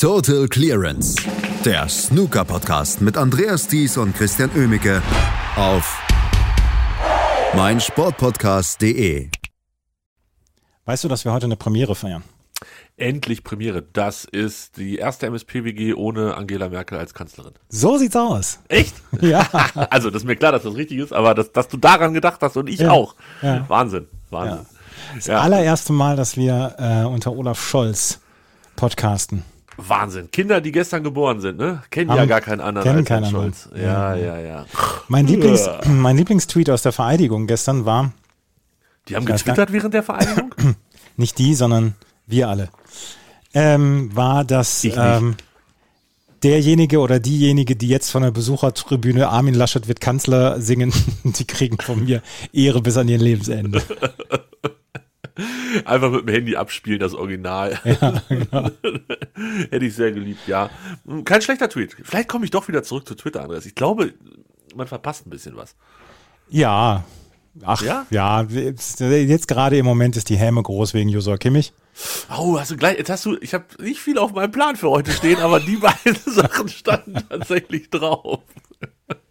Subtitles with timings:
[0.00, 1.14] Total Clearance,
[1.62, 5.02] der Snooker-Podcast mit Andreas Thies und Christian Oemicke
[5.56, 6.00] auf
[7.54, 9.28] meinsportpodcast.de.
[10.86, 12.22] Weißt du, dass wir heute eine Premiere feiern?
[12.96, 13.82] Endlich Premiere.
[13.92, 17.52] Das ist die erste MSPWG ohne Angela Merkel als Kanzlerin.
[17.68, 18.58] So sieht's aus.
[18.68, 18.94] Echt?
[19.20, 19.46] Ja.
[19.90, 22.40] Also, das ist mir klar, dass das richtig ist, aber dass, dass du daran gedacht
[22.40, 22.90] hast und ich Ja.
[22.92, 23.16] auch.
[23.42, 23.66] Ja.
[23.68, 24.06] Wahnsinn.
[24.30, 24.64] Wahnsinn.
[25.14, 25.40] Das Ja.
[25.40, 28.20] allererste Mal, dass wir äh, unter Olaf Scholz
[28.76, 29.44] podcasten.
[29.88, 30.30] Wahnsinn.
[30.30, 31.82] Kinder, die gestern geboren sind, ne?
[31.90, 33.52] Kennen ja Haben- gar keinen anderen kennen keinen anderen.
[33.74, 34.16] Ja, Ja.
[34.16, 34.66] ja, ja.
[35.08, 35.80] Mein, Lieblings, Ja.
[35.88, 38.12] mein Lieblingstweet aus der Vereidigung gestern war,
[39.08, 40.52] Die haben getwittert während der Vereinigung?
[41.16, 41.94] nicht die, sondern
[42.26, 42.68] wir alle,
[43.54, 45.36] ähm, war, dass ähm,
[46.42, 50.92] derjenige oder diejenige, die jetzt von der Besuchertribüne Armin Laschet wird Kanzler singen,
[51.24, 53.82] die kriegen von mir Ehre bis an ihr Lebensende.
[55.84, 57.78] Einfach mit dem Handy abspielen, das Original.
[57.84, 58.70] Ja, genau.
[59.70, 60.70] Hätte ich sehr geliebt, ja.
[61.24, 61.96] Kein schlechter Tweet.
[62.02, 63.66] Vielleicht komme ich doch wieder zurück zu Twitter, Andreas.
[63.66, 64.14] Ich glaube,
[64.74, 65.74] man verpasst ein bisschen was.
[66.48, 67.04] Ja.
[67.64, 68.06] Ach, Ja?
[68.10, 71.72] ja, jetzt, jetzt gerade im Moment ist die Häme groß wegen Josua Kimmich.
[72.36, 74.88] Oh, hast du gleich, jetzt hast du, ich habe nicht viel auf meinem Plan für
[74.88, 78.40] heute stehen, aber die beiden Sachen standen tatsächlich drauf.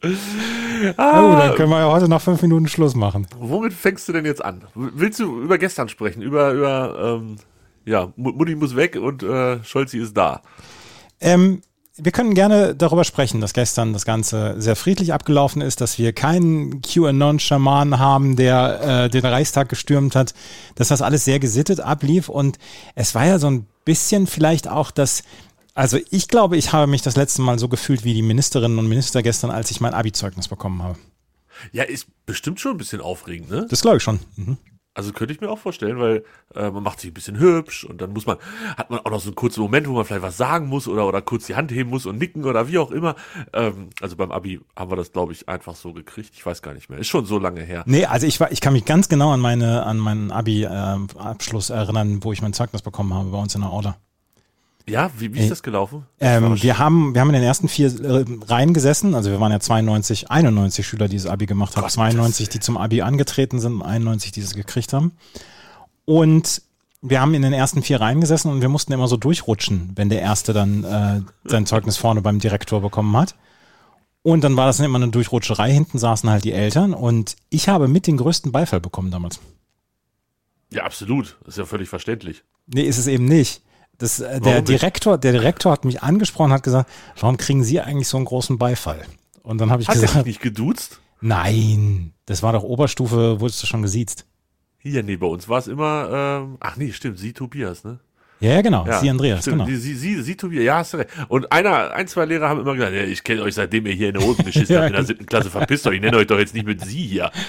[0.02, 3.28] Na gut, ah, dann können wir ja heute nach fünf Minuten Schluss machen.
[3.38, 4.64] womit fängst du denn jetzt an?
[4.76, 6.22] Willst du über gestern sprechen?
[6.22, 7.36] Über, über, ähm,
[7.86, 10.42] ja, Mu- Mutti muss weg und äh, Scholzi ist da.
[11.20, 11.62] Ähm,
[11.98, 16.14] wir können gerne darüber sprechen, dass gestern das Ganze sehr friedlich abgelaufen ist, dass wir
[16.14, 20.34] keinen QAnon-Schaman haben, der äh, den Reichstag gestürmt hat,
[20.76, 22.58] dass das alles sehr gesittet ablief und
[22.96, 25.24] es war ja so ein bisschen vielleicht auch das,
[25.80, 28.90] also ich glaube, ich habe mich das letzte Mal so gefühlt wie die Ministerinnen und
[28.90, 31.00] Minister gestern, als ich mein Abi-Zeugnis bekommen habe.
[31.72, 33.66] Ja, ist bestimmt schon ein bisschen aufregend, ne?
[33.70, 34.20] Das glaube ich schon.
[34.36, 34.58] Mhm.
[34.94, 38.02] Also könnte ich mir auch vorstellen, weil äh, man macht sich ein bisschen hübsch und
[38.02, 38.38] dann muss man,
[38.76, 41.08] hat man auch noch so einen kurzen Moment, wo man vielleicht was sagen muss oder,
[41.08, 43.16] oder kurz die Hand heben muss und nicken oder wie auch immer.
[43.54, 46.32] Ähm, also beim Abi haben wir das, glaube ich, einfach so gekriegt.
[46.34, 47.00] Ich weiß gar nicht mehr.
[47.00, 47.84] Ist schon so lange her.
[47.86, 52.22] Nee, also ich war, ich kann mich ganz genau an meine, an meinen Abi-Abschluss erinnern,
[52.22, 53.96] wo ich mein Zeugnis bekommen habe bei uns in der Order.
[54.90, 56.06] Ja, wie, wie ist das gelaufen?
[56.18, 59.40] Das Ähm, wir haben, wir haben in den ersten vier äh, Reihen gesessen, also wir
[59.40, 63.02] waren ja 92, 91 Schüler, die das Abi gemacht haben, Gott, 92, die zum Abi
[63.02, 65.12] angetreten sind, und 91, die es gekriegt haben.
[66.06, 66.62] Und
[67.02, 70.10] wir haben in den ersten vier Reihen gesessen und wir mussten immer so durchrutschen, wenn
[70.10, 73.36] der Erste dann äh, sein Zeugnis vorne beim Direktor bekommen hat.
[74.22, 77.70] Und dann war das dann immer eine Durchrutscherei, hinten saßen halt die Eltern und ich
[77.70, 79.40] habe mit den größten Beifall bekommen damals.
[80.72, 81.38] ja, absolut.
[81.46, 82.44] Das ist ja völlig verständlich.
[82.68, 83.62] Nee, ist es eben nicht.
[84.00, 84.66] Das, äh, der Warum?
[84.66, 86.90] Direktor, der Direktor hat mich angesprochen, hat gesagt,
[87.20, 89.06] warum kriegen Sie eigentlich so einen großen Beifall?
[89.44, 91.00] Und dann habe ich Hat er dich gesagt, nicht geduzt?
[91.22, 94.26] nein, das war doch Oberstufe, wurdest du schon gesiezt.
[94.78, 98.00] Hier, nee, bei uns war es immer, ähm, ach nee, stimmt, sie Tobias, ne?
[98.40, 99.66] Ja, ja, genau, Ja, Sie Andreas, genau.
[99.66, 101.10] Die, sie, sie, sie Tobias, ja, hast du recht.
[101.28, 104.10] Und einer, ein, zwei Lehrer haben immer gesagt, ja, ich kenne euch seitdem ihr hier
[104.10, 105.08] in der Hosen geschissen habt in der genau.
[105.08, 107.32] siebten Klasse, verpisst euch, ich nenne euch doch jetzt nicht mit sie hier.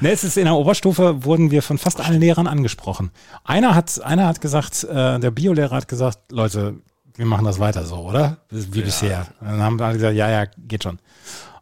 [0.00, 3.10] Ne, es ist in der Oberstufe wurden wir von fast allen Lehrern angesprochen.
[3.44, 6.76] Einer hat, einer hat gesagt, äh, der Biolehrer hat gesagt, Leute,
[7.16, 8.38] wir machen das weiter so, oder?
[8.50, 9.26] Wie bisher.
[9.40, 10.98] Dann haben alle gesagt, ja, ja, geht schon.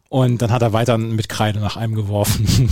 [0.09, 2.69] Und dann hat er weiter mit Kreide nach einem geworfen,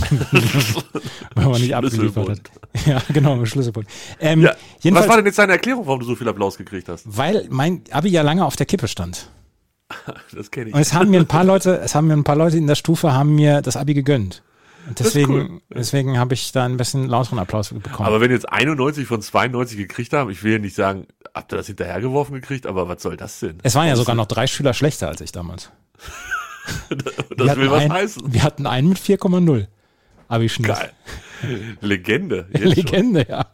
[1.34, 2.40] weil man nicht abgeliefert hat.
[2.86, 3.86] Ja, genau, mit Schlüsselbund.
[4.20, 7.04] Ähm, Ja, was war denn jetzt deine Erklärung, warum du so viel Applaus gekriegt hast?
[7.06, 9.28] weil mein Abi ja lange auf der Kippe stand.
[10.32, 10.74] Das kenne ich.
[10.74, 12.74] Und es haben mir ein paar Leute, es haben mir ein paar Leute in der
[12.74, 14.42] Stufe haben mir das Abi gegönnt.
[14.86, 15.60] Und deswegen, cool.
[15.74, 18.06] deswegen habe ich da ein bisschen lauteren Applaus bekommen.
[18.06, 21.56] Aber wenn jetzt 91 von 92 gekriegt haben, ich will ja nicht sagen, habt ihr
[21.56, 23.58] das hinterhergeworfen gekriegt, aber was soll das denn?
[23.62, 25.70] Es waren ja sogar noch drei Schüler schlechter als ich damals.
[26.88, 28.32] Wir das will was einen, heißen.
[28.32, 29.66] Wir hatten einen mit 4,0
[30.28, 30.68] Abi-Schnitt.
[30.68, 30.92] Geil.
[31.80, 32.48] Legende.
[32.52, 32.72] Jetzt schon.
[32.72, 33.46] Legende, ja.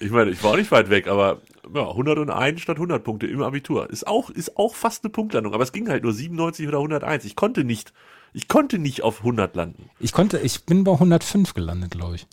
[0.00, 1.40] Ich meine, ich war auch nicht weit weg, aber
[1.72, 3.88] ja, 101 statt 100 Punkte im Abitur.
[3.90, 7.24] Ist auch, ist auch fast eine Punktlandung, aber es ging halt nur 97 oder 101.
[7.24, 7.92] Ich konnte nicht,
[8.32, 9.90] ich konnte nicht auf 100 landen.
[10.00, 12.26] Ich konnte, ich bin bei 105 gelandet, glaube ich.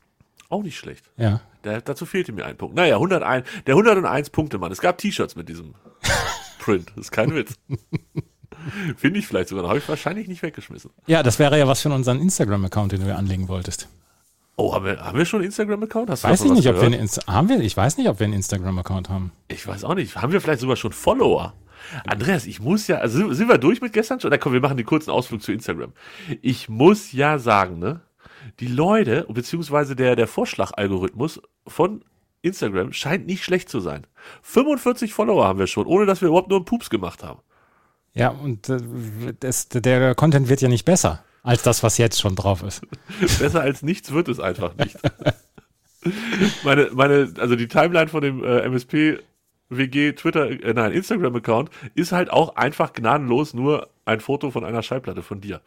[0.50, 1.06] Auch nicht schlecht.
[1.18, 1.42] Ja.
[1.62, 2.76] Da, dazu fehlte mir ein Punkt.
[2.76, 4.72] Naja, 101, der 101 Punkte Mann.
[4.72, 5.76] Es gab T-Shirts mit diesem
[6.60, 6.92] Print.
[6.96, 7.58] Das ist kein Witz.
[8.98, 9.68] Finde ich vielleicht sogar.
[9.68, 10.92] Habe ich wahrscheinlich nicht weggeschmissen.
[11.08, 13.88] Ja, das wäre ja was für unseren Instagram-Account, den du anlegen wolltest.
[14.58, 16.10] Oh, haben wir, haben wir schon einen Instagram-Account?
[16.10, 18.34] Weiß ich nicht, ob wir einen Insta haben wir, ich weiß nicht, ob wir einen
[18.34, 19.32] Instagram-Account haben.
[19.48, 20.18] Ich weiß auch nicht.
[20.18, 21.54] Haben wir vielleicht sogar schon Follower?
[22.06, 24.30] Andreas, ich muss ja, also sind- sind wir durch mit gestern schon?
[24.30, 25.94] Na komm, wir machen den kurzen Ausflug zu Instagram.
[26.42, 28.02] Ich muss ja sagen, ne,
[28.60, 32.04] die Leute, beziehungsweise der, der Vorschlagalgorithmus von
[32.44, 34.06] Instagram scheint nicht schlecht zu sein.
[34.44, 37.40] 45 Follower haben wir schon, ohne dass wir überhaupt nur einen Pups gemacht haben.
[38.14, 38.80] Ja, und äh,
[39.40, 42.82] das, der Content wird ja nicht besser als das, was jetzt schon drauf ist.
[43.40, 44.98] Besser als nichts wird es einfach nicht.
[46.64, 49.20] meine, meine, also die Timeline von dem äh, MSP
[49.70, 54.84] WG Twitter, äh, nein, Instagram-Account ist halt auch einfach gnadenlos nur ein Foto von einer
[54.84, 55.62] Schallplatte von dir.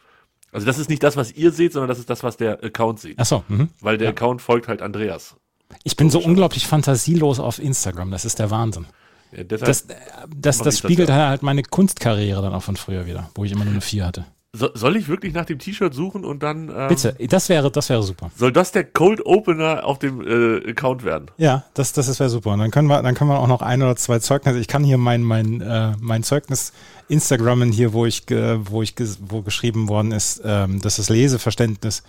[0.51, 2.99] Also das ist nicht das, was ihr seht, sondern das ist das, was der Account
[2.99, 3.15] sieht.
[3.17, 3.69] Ach so, mhm.
[3.81, 5.35] Weil der Account folgt halt Andreas.
[5.83, 8.85] Ich bin so unglaublich fantasielos auf Instagram, das ist der Wahnsinn.
[9.31, 9.95] Ja, deshalb Das, äh,
[10.27, 11.27] das, das ich das spiegelt ja.
[11.29, 14.25] halt meine Kunstkarriere dann auch von früher wieder, wo ich immer nur eine 4 hatte.
[14.53, 17.89] so, soll ich wirklich nach dem T-Shirt suchen und dann ähm, Bitte, das wäre, das
[17.89, 18.31] wäre super.
[18.37, 21.29] soll das der Cold Opener auf dem äh, Account werden?
[21.37, 22.51] Ja, das, das wäre super.
[22.51, 24.59] Und dann können wir, dann können wir auch noch ein oder zwei Zeugnisse.
[24.59, 26.71] Ich kann hier mein, mein, äh, mein Zeugnis
[27.09, 32.03] Instagrammen hier, wo ich, ge- wo ich, wo geschrieben worden ist, ähm, dass das Leseverständnis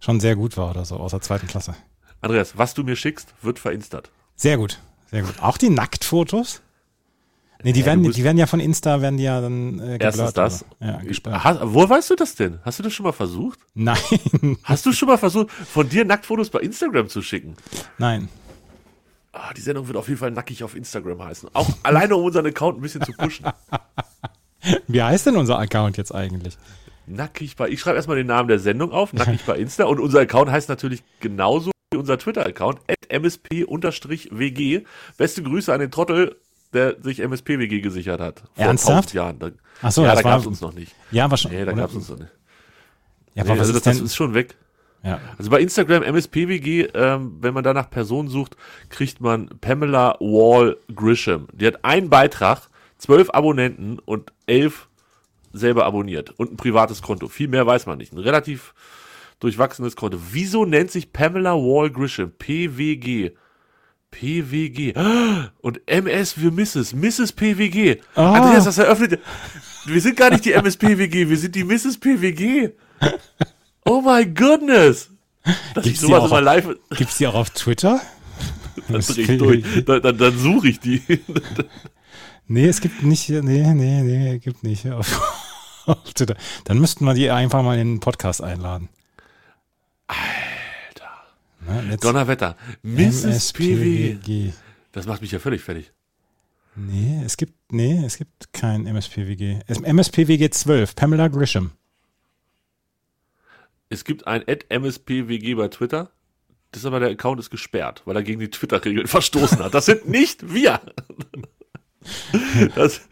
[0.00, 1.74] schon sehr gut war oder so aus der zweiten Klasse.
[2.20, 4.10] Andreas, was du mir schickst, wird verinstert.
[4.34, 4.80] Sehr gut,
[5.12, 5.34] sehr gut.
[5.40, 6.60] Auch die Nacktfotos?
[7.64, 10.34] Nee, die Ja, werden, die werden ja von Insta, werden die ja dann äh, Erstens
[10.34, 10.64] geblurrt das.
[10.80, 11.44] oder- Ja, gesperrt.
[11.44, 12.58] Ha, wo weißt du das denn?
[12.64, 13.60] Hast du das schon mal versucht?
[13.74, 13.96] Nein,
[14.64, 17.54] Hast du schon mal versucht, von dir Nacktfotos bei Instagram zu schicken?
[17.98, 18.28] nein.
[19.34, 21.48] Ah, die Sendung wird auf jeden Fall nackig auf Instagram heißen.
[21.54, 23.46] Auch alleine, um unseren Account ein bisschen zu pushen.
[24.88, 26.58] Wie heißt denn unser Account jetzt eigentlich?
[27.06, 29.84] Nackig bei, ich schreibe erstmal den Namen der Sendung auf, nackig bei Insta.
[29.84, 32.80] Und unser Account heißt natürlich genauso wie unser Twitter-Account,
[33.20, 34.84] msp-wg.
[35.16, 36.36] Beste Grüße an den Trottel,
[36.72, 38.40] der sich MSP-WG gesichert hat.
[38.54, 39.14] Vor Ernsthaft?
[39.14, 39.38] 1000 Jahren.
[39.38, 39.50] Da,
[39.82, 40.94] Ach so, ja, das da gab es uns noch nicht.
[41.10, 41.60] Ja, wahrscheinlich.
[41.60, 42.30] Nee, da gab es uns noch nicht.
[43.34, 44.06] ja, Nee, aber was also das, ist das denn?
[44.06, 44.56] ist schon weg.
[45.02, 45.20] ja.
[45.38, 48.56] Also bei Instagram MSPWG, ähm, wenn man da nach Personen sucht,
[48.88, 51.48] kriegt man Pamela Wall Grisham.
[51.52, 52.68] Die hat einen Beitrag,
[52.98, 54.88] zwölf Abonnenten und elf
[55.52, 57.28] selber abonniert und ein privates Konto.
[57.28, 58.12] Viel mehr weiß man nicht.
[58.12, 58.72] Ein relativ
[59.42, 60.18] durchwachsenes Konto.
[60.30, 62.30] Wieso nennt sich Pamela Wall Grisham?
[62.32, 63.32] PWG.
[64.10, 64.94] PWG.
[65.60, 66.94] Und MS für Mrs.
[66.94, 67.32] Mrs.
[67.32, 68.00] PWG.
[68.14, 68.32] Ah.
[68.34, 69.20] Andreas, das eröffnet.
[69.86, 71.98] Wir sind gar nicht die MSPWG, wir sind die Mrs.
[71.98, 72.70] PWG.
[73.84, 75.10] Oh my goodness.
[75.74, 78.00] Dass ich Gibt's die sowas auch immer auf- live, Gibt's die auch auf Twitter?
[78.88, 79.64] dann dreh ich durch.
[79.84, 81.02] Dann, dann, dann suche ich die.
[82.48, 83.40] Nee, es gibt nicht, nee,
[83.72, 84.86] nee, nee, gibt nicht.
[84.90, 85.46] Auf,
[85.86, 86.34] auf Twitter.
[86.64, 88.88] Dann müssten wir die einfach mal in den Podcast einladen.
[90.12, 91.84] Alter.
[91.86, 92.56] Ne, Donnerwetter.
[92.82, 93.52] Mrs.
[93.52, 94.18] PWG.
[94.18, 94.52] MSPWG.
[94.92, 95.92] Das macht mich ja völlig fertig.
[96.74, 99.60] Nee, es gibt, nee, es gibt kein MSPWG.
[99.68, 101.72] MSPWG 12, Pamela Grisham.
[103.90, 106.10] Es gibt ein MSPWG bei Twitter.
[106.70, 109.74] Das ist aber der Account ist gesperrt, weil er gegen die Twitter-Regeln verstoßen hat.
[109.74, 110.80] Das sind nicht wir.
[112.74, 113.02] Das,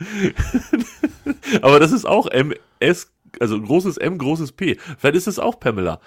[1.63, 4.77] aber das ist auch MS, also großes M, großes P.
[4.99, 6.01] Vielleicht ist es auch Pamela.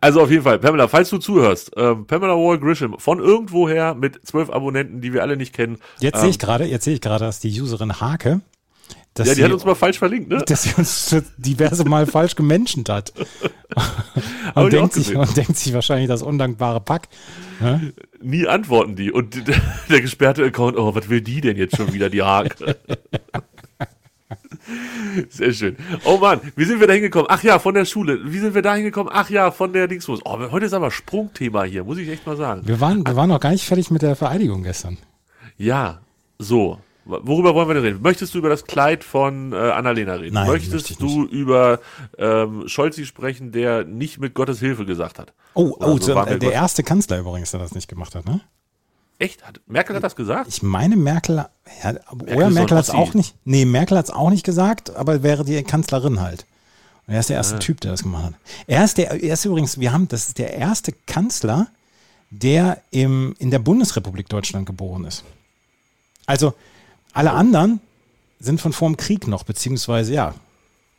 [0.00, 4.26] Also auf jeden Fall, Pamela, falls du zuhörst, ähm, Pamela Wall Grisham von irgendwoher mit
[4.26, 5.78] zwölf Abonnenten, die wir alle nicht kennen.
[6.00, 8.40] Jetzt ähm, sehe ich gerade, jetzt sehe ich gerade, dass die Userin Hake,
[9.14, 10.42] dass Ja, die sie, hat uns mal falsch verlinkt, ne?
[10.46, 13.12] dass sie uns diverse Mal falsch gemenschent hat.
[14.54, 17.08] Und, denkt sich, und denkt sich wahrscheinlich das undankbare Pack.
[17.60, 17.92] Ne?
[18.22, 19.10] Nie antworten die.
[19.12, 19.44] Und die-
[19.90, 22.76] der gesperrte Account, oh, was will die denn jetzt schon wieder, die Hake?
[25.28, 25.76] Sehr schön.
[26.04, 27.26] Oh Mann, wie sind wir da hingekommen?
[27.30, 28.20] Ach ja, von der Schule.
[28.24, 29.12] Wie sind wir da hingekommen?
[29.14, 30.20] Ach ja, von der Dingsbus.
[30.24, 32.62] Oh, heute ist aber Sprungthema hier, muss ich echt mal sagen.
[32.64, 34.98] Wir waren, wir waren noch gar nicht fertig mit der Vereidigung gestern.
[35.56, 36.00] Ja,
[36.38, 36.80] so.
[37.08, 38.02] Worüber wollen wir denn reden?
[38.02, 40.34] Möchtest du über das Kleid von äh, Annalena reden?
[40.34, 41.78] Nein, möchte Möchtest du über
[42.18, 45.32] ähm, Scholzi sprechen, der nicht mit Gottes Hilfe gesagt hat?
[45.54, 48.40] Oh, oh, so der Gott- erste Kanzler übrigens, der das nicht gemacht hat, ne?
[49.18, 49.46] Echt?
[49.46, 50.48] Hat, Merkel hat das gesagt?
[50.48, 51.46] Ich meine, Merkel,
[51.82, 54.94] ja, oder ist Merkel hat es auch nicht, nee, Merkel hat es auch nicht gesagt,
[54.94, 56.44] aber wäre die Kanzlerin halt.
[57.06, 57.40] Und er ist der Ah.
[57.40, 58.34] erste Typ, der das gemacht hat.
[58.66, 61.68] Er ist der, er ist übrigens, wir haben, das ist der erste Kanzler,
[62.30, 65.24] der im, in der Bundesrepublik Deutschland geboren ist.
[66.26, 66.52] Also,
[67.12, 67.80] alle anderen
[68.40, 70.34] sind von vorm Krieg noch, beziehungsweise, ja.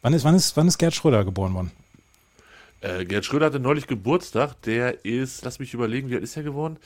[0.02, 1.72] Wann ist, wann ist, wann ist Gerd Schröder geboren worden?
[2.82, 4.62] Äh, Gerd Schröder hatte neulich Geburtstag.
[4.64, 6.78] Der ist, lass mich überlegen, wie alt ist er geworden?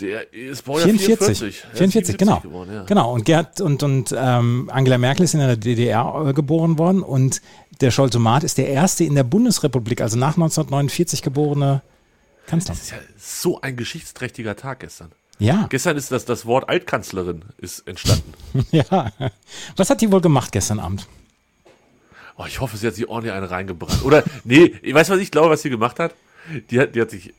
[0.00, 1.38] Der ist Baujahr 44.
[1.38, 1.64] 44.
[1.64, 2.40] Er ist 44, genau.
[2.40, 2.82] Geworden, ja.
[2.84, 3.12] Genau.
[3.12, 7.42] Und Gerd und, und ähm, Angela Merkel ist in der DDR äh, geboren worden und
[7.80, 11.82] der Scholzomat ist der erste in der Bundesrepublik, also nach 1949 geborene
[12.46, 12.74] Kanzler.
[12.74, 15.12] Das ist ja so ein geschichtsträchtiger Tag gestern.
[15.38, 18.34] Ja, Gestern ist das, das Wort Altkanzlerin ist entstanden.
[18.72, 19.10] ja.
[19.76, 21.06] Was hat die wohl gemacht gestern Abend?
[22.36, 24.04] Oh, ich hoffe, sie hat sich ordentlich einen reingebrannt.
[24.04, 26.14] Oder, nee, ich weiß, was ich glaube, was sie gemacht hat.
[26.70, 27.32] Die hat, die hat sich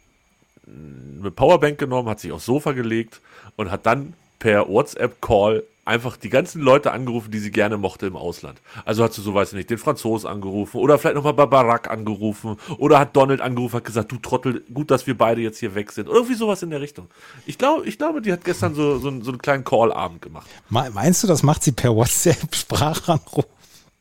[0.67, 3.19] eine Powerbank genommen, hat sich aufs Sofa gelegt
[3.55, 8.15] und hat dann per WhatsApp-Call einfach die ganzen Leute angerufen, die sie gerne mochte im
[8.15, 8.61] Ausland.
[8.85, 11.89] Also hat sie, so weiß ich nicht, den Franzosen angerufen oder vielleicht nochmal bei Barack
[11.89, 15.73] angerufen oder hat Donald angerufen, hat gesagt, du Trottel, gut, dass wir beide jetzt hier
[15.73, 16.07] weg sind.
[16.07, 17.07] Oder irgendwie sowas in der Richtung.
[17.47, 20.47] Ich glaube, ich glaube, die hat gestern so, so, einen- so einen kleinen Call-Abend gemacht.
[20.69, 23.45] Me- Meinst du, das macht sie per WhatsApp Sprachanruf?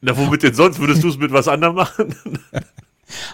[0.01, 0.79] Na, womit denn sonst?
[0.79, 2.15] Würdest du es mit was anderem machen?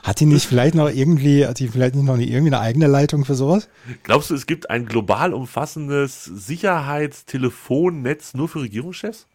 [0.02, 2.86] Hat die nicht vielleicht noch irgendwie, hat die vielleicht nicht noch eine, irgendwie eine eigene
[2.86, 3.68] Leitung für sowas?
[4.04, 9.26] Glaubst du, es gibt ein global umfassendes Sicherheitstelefonnetz nur für Regierungschefs?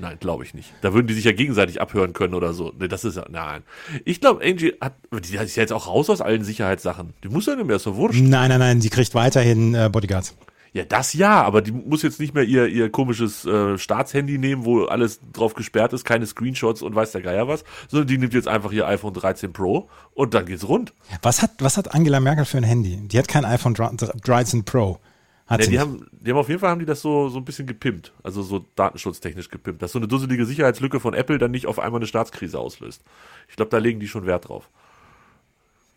[0.00, 0.72] Nein, glaube ich nicht.
[0.80, 2.72] Da würden die sich ja gegenseitig abhören können oder so.
[2.78, 3.64] Nee, das ist ja, nein.
[4.04, 7.14] Ich glaube, Angie hat, die ist ja jetzt auch raus aus allen Sicherheitssachen.
[7.24, 8.20] Die muss ja nicht mehr, so wurscht.
[8.20, 10.36] Nein, nein, nein, die kriegt weiterhin äh, Bodyguards.
[10.78, 14.64] Ja, das ja, aber die muss jetzt nicht mehr ihr, ihr komisches äh, Staatshandy nehmen,
[14.64, 18.32] wo alles drauf gesperrt ist, keine Screenshots und weiß der Geier was, sondern die nimmt
[18.32, 20.94] jetzt einfach ihr iPhone 13 Pro und dann geht's rund.
[21.20, 22.96] Was hat, was hat Angela Merkel für ein Handy?
[23.08, 25.00] Die hat kein iPhone 13 Pro.
[25.48, 25.80] Hat Ja, sie die, nicht.
[25.80, 28.42] haben, die haben auf jeden Fall haben die das so, so ein bisschen gepimpt, also
[28.42, 32.06] so datenschutztechnisch gepimpt, dass so eine dusselige Sicherheitslücke von Apple dann nicht auf einmal eine
[32.06, 33.02] Staatskrise auslöst.
[33.48, 34.68] Ich glaube, da legen die schon Wert drauf.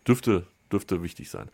[0.08, 1.48] Dürfte, dürfte wichtig sein.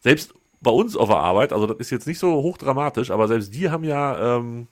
[0.00, 3.54] Selbst bei uns auf der Arbeit, also das ist jetzt nicht so hochdramatisch, aber selbst
[3.54, 4.66] die haben ja ähm,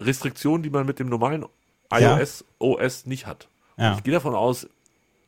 [0.00, 1.44] Restriktionen, die man mit dem normalen
[1.92, 2.18] Ja.
[2.18, 3.48] iOS OS nicht hat.
[3.76, 3.94] Ja.
[3.96, 4.66] Ich gehe davon aus,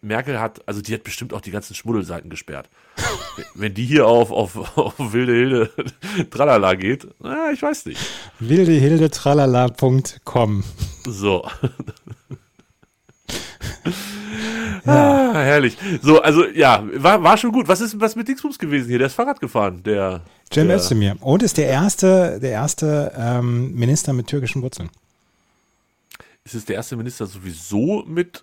[0.05, 2.69] Merkel hat, also die hat bestimmt auch die ganzen Schmuddelseiten gesperrt.
[3.55, 5.71] Wenn die hier auf, auf, auf wilde Hilde
[6.31, 8.01] Tralala geht, na, ich weiß nicht.
[8.41, 10.65] wildehildetralala.com.
[11.07, 11.49] So.
[14.85, 15.77] Ah, herrlich.
[16.03, 17.69] So, also ja, war, war schon gut.
[17.69, 18.99] Was ist was mit Dingsbums gewesen hier?
[18.99, 20.23] Der ist Fahrrad gefahren, der.
[20.53, 21.17] Cem Özdemir.
[21.21, 24.91] Und ist der erste, der erste ähm, Minister mit türkischen Wurzeln.
[26.45, 28.43] Ist es der erste Minister sowieso mit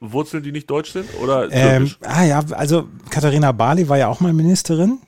[0.00, 1.08] Wurzeln, die nicht deutsch sind?
[1.20, 5.00] Oder Ähm, ah ja, also Katharina Barley war ja auch mal Ministerin.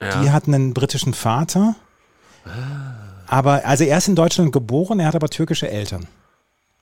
[0.00, 0.22] Ja.
[0.22, 1.76] Die hat einen britischen Vater.
[3.26, 6.06] Aber, also er ist in Deutschland geboren, er hat aber türkische Eltern.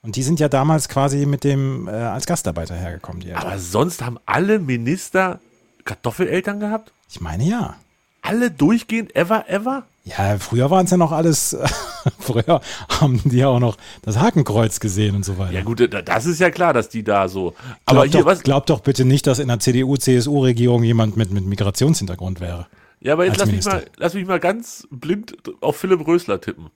[0.05, 3.43] Und die sind ja damals quasi mit dem, äh, als Gastarbeiter hergekommen, die Eltern.
[3.47, 5.39] Aber sonst haben alle Minister
[5.83, 6.91] Kartoffeleltern gehabt?
[7.09, 7.75] Ich meine ja.
[8.21, 9.83] Alle durchgehend, ever, ever?
[10.03, 11.57] Ja, früher waren es ja noch alles,
[12.19, 15.53] früher haben die ja auch noch das Hakenkreuz gesehen und so weiter.
[15.53, 17.55] Ja gut, da- das ist ja klar, dass die da so.
[17.85, 18.43] Aber Glaub, hier, doch, was?
[18.43, 22.67] glaub doch bitte nicht, dass in der CDU-CSU-Regierung jemand mit, mit Migrationshintergrund wäre.
[22.99, 26.69] Ja, aber jetzt lass mich, mal, lass mich mal ganz blind auf Philipp Rösler tippen.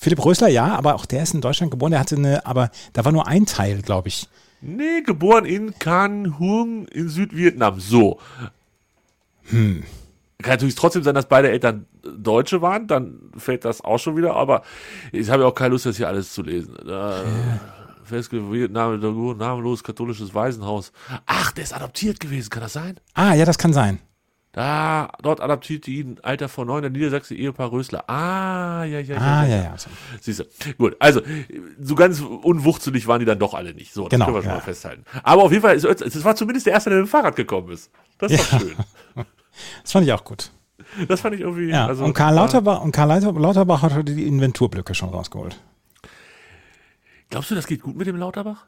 [0.00, 3.04] Philipp Rösler, ja, aber auch der ist in Deutschland geboren, der hatte eine, aber da
[3.04, 4.28] war nur ein Teil, glaube ich.
[4.62, 7.80] Nee, geboren in Can Huong in Südvietnam.
[7.80, 8.18] So.
[9.50, 9.82] Hm.
[10.38, 14.36] Kann natürlich trotzdem sein, dass beide Eltern Deutsche waren, dann fällt das auch schon wieder,
[14.36, 14.62] aber
[15.12, 16.78] ich habe ja auch keine Lust, das hier alles zu lesen.
[16.86, 17.22] Da,
[18.02, 20.92] Festgelegt, Name, namenlos katholisches Waisenhaus.
[21.26, 22.98] Ach, der ist adoptiert gewesen, kann das sein?
[23.12, 23.98] Ah, ja, das kann sein.
[24.52, 28.08] Da, dort adoptierte ihn Alter von neun der niedersächsische Ehepaar Rösler.
[28.10, 29.16] Ah, ja, ja, ja.
[29.20, 29.74] Ah, ja, ja, ja.
[30.20, 30.44] Siehst du.
[30.76, 31.20] Gut, also
[31.80, 33.94] so ganz unwurzelig waren die dann doch alle nicht.
[33.94, 34.56] So, das Genau, können wir schon ja.
[34.56, 35.04] mal festhalten.
[35.22, 37.90] Aber auf jeden Fall, es war zumindest der Erste, der mit dem Fahrrad gekommen ist.
[38.18, 38.74] Das ist doch schön.
[39.82, 40.50] Das fand ich auch gut.
[41.06, 41.68] Das fand ich irgendwie.
[41.68, 45.60] Ja, also, und Karl Lauterbach, und Karl Lauter- Lauterbach hat heute die Inventurblöcke schon rausgeholt.
[47.28, 48.66] Glaubst du, das geht gut mit dem Lauterbach?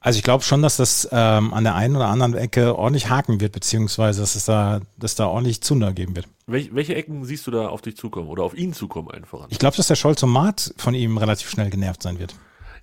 [0.00, 3.40] Also ich glaube schon, dass das ähm, an der einen oder anderen Ecke ordentlich haken
[3.40, 6.28] wird, beziehungsweise dass es da, dass da ordentlich Zunder geben wird.
[6.46, 9.48] Welch, welche Ecken siehst du da auf dich zukommen oder auf ihn zukommen allen voran?
[9.50, 12.34] Ich glaube, dass der Scholz und Maat von ihm relativ schnell genervt sein wird.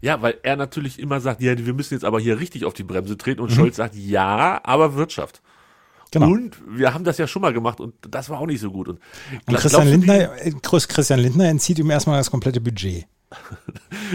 [0.01, 2.83] Ja, weil er natürlich immer sagt, ja, wir müssen jetzt aber hier richtig auf die
[2.83, 3.47] Bremse treten Mhm.
[3.47, 5.41] und Scholz sagt, ja, aber Wirtschaft.
[6.11, 6.27] Genau.
[6.27, 8.87] Und wir haben das ja schon mal gemacht und das war auch nicht so gut.
[8.89, 8.99] Und,
[9.47, 13.05] Und Christian Lindner, äh, Chris- Christian Lindner entzieht ihm erstmal das komplette Budget.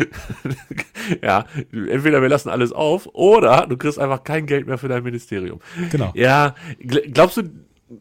[1.23, 5.03] ja, entweder wir lassen alles auf oder du kriegst einfach kein Geld mehr für dein
[5.03, 5.61] Ministerium.
[5.91, 6.13] Genau.
[6.15, 7.43] Ja, gl- glaubst du,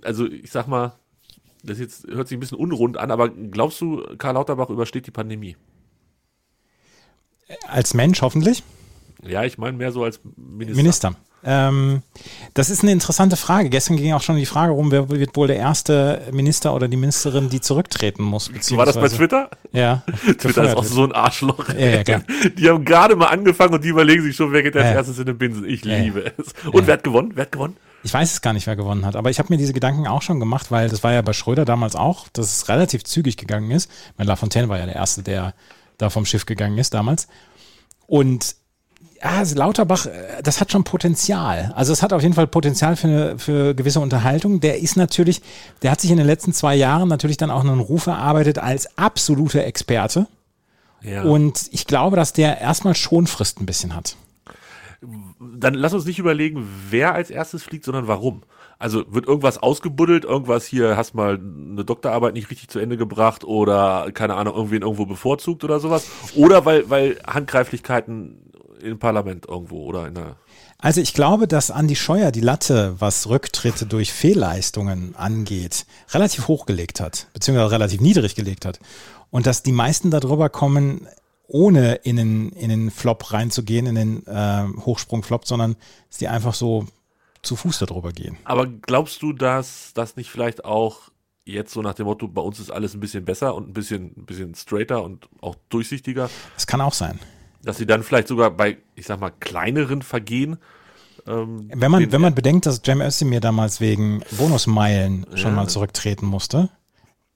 [0.01, 0.93] also ich sag mal,
[1.63, 5.11] das jetzt hört sich ein bisschen unrund an, aber glaubst du, Karl Lauterbach übersteht die
[5.11, 5.55] Pandemie?
[7.67, 8.63] Als Mensch hoffentlich.
[9.23, 10.77] Ja, ich meine mehr so als Minister.
[10.77, 11.15] Minister.
[11.43, 12.01] Ähm,
[12.55, 13.69] das ist eine interessante Frage.
[13.69, 16.97] Gestern ging auch schon die Frage rum, wer wird wohl der erste Minister oder die
[16.97, 18.51] Ministerin, die zurücktreten muss.
[18.71, 19.49] War das bei Twitter?
[19.71, 20.03] Ja.
[20.39, 21.69] Twitter ist auch so ein Arschloch.
[21.77, 22.21] Ja, ja.
[22.57, 24.93] Die haben gerade mal angefangen und die überlegen sich schon, wer geht als Ja.
[24.93, 25.65] erstes in den Binsen.
[25.67, 26.53] Ich liebe es.
[26.71, 27.31] Und wer hat gewonnen?
[27.35, 27.77] Wer hat gewonnen?
[28.03, 30.21] Ich weiß es gar nicht, wer gewonnen hat, aber ich habe mir diese Gedanken auch
[30.21, 33.71] schon gemacht, weil das war ja bei Schröder damals auch, dass es relativ zügig gegangen
[33.71, 33.89] ist.
[34.17, 35.53] Mein Lafontaine war ja der Erste, der
[35.97, 37.27] da vom Schiff gegangen ist damals.
[38.05, 38.55] Und
[39.21, 41.71] ja, also Lauterbach, äh, das hat schon Potenzial.
[41.75, 44.59] Also es hat auf jeden Fall Potenzial für, eine, für gewisse Unterhaltung.
[44.59, 45.41] Der ist natürlich,
[45.81, 48.97] der hat sich in den letzten zwei Jahren natürlich dann auch einen Ruf erarbeitet als
[48.97, 50.27] absoluter Experte.
[51.01, 51.23] Ja.
[51.23, 54.15] Und ich glaube, dass der erstmal Schonfrist ein bisschen hat.
[55.39, 58.43] dann lass uns nicht überlegen, wer als erstes fliegt, sondern warum.
[58.79, 63.43] Also wird irgendwas ausgebuddelt, irgendwas hier, hast mal eine Doktorarbeit nicht richtig zu Ende gebracht
[63.43, 66.07] oder keine Ahnung, irgendwen irgendwo bevorzugt oder sowas.
[66.35, 68.46] Oder weil, weil Handgreiflichkeiten
[68.81, 70.35] im Parlament irgendwo oder in der.
[70.79, 76.65] Also ich glaube, dass Andi Scheuer die Latte, was Rücktritte durch Fehlleistungen angeht, relativ hoch
[76.65, 78.79] gelegt hat, beziehungsweise relativ niedrig gelegt hat.
[79.31, 81.07] Und dass die meisten darüber kommen,
[81.47, 85.75] ohne in den, in den Flop reinzugehen, in den äh, Hochsprung-Flop, sondern
[86.09, 86.85] dass die einfach so
[87.41, 88.37] zu Fuß darüber gehen.
[88.43, 91.09] Aber glaubst du, dass das nicht vielleicht auch
[91.45, 94.13] jetzt so nach dem Motto, bei uns ist alles ein bisschen besser und ein bisschen,
[94.17, 97.19] ein bisschen straighter und auch durchsichtiger, Das kann auch sein.
[97.63, 100.57] Dass sie dann vielleicht sogar bei, ich sag mal, kleineren Vergehen
[101.27, 105.55] ähm, Wenn man, wenn man bedenkt, dass Cem Özdemir damals wegen Bonusmeilen schon Ja.
[105.57, 106.69] mal zurücktreten musste,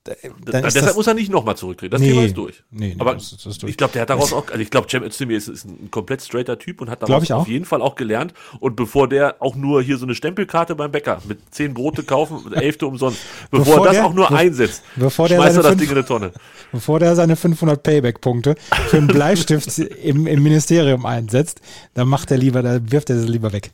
[0.03, 1.91] dann deshalb das, muss er nicht nochmal zurücktreten.
[1.91, 2.09] Das Nee.
[2.09, 2.63] Thema ist durch.
[2.71, 3.69] Nee, nee, Aber das ist- das durch.
[3.69, 6.21] ich glaube, der hat daraus auch, also ich glaube, Cem Özdemir ist, ist ein komplett
[6.23, 8.33] straighter Typ und hat daraus auf jeden Fall auch gelernt.
[8.59, 12.51] Und bevor der auch nur hier so eine Stempelkarte beim Bäcker mit zehn Brote kaufen,
[12.53, 13.19] elfte umsonst,
[13.51, 15.81] bevor, Bevor er das der- auch nur einsetzt, bevor der schmeißt er seine das fünf-
[15.81, 16.31] Ding in eine Tonne.
[16.71, 18.55] bevor der seine 500 Payback-Punkte
[18.87, 21.61] für einen Bleistift im, im Ministerium einsetzt,
[21.93, 23.71] dann macht er lieber, dann wirft er sie lieber weg.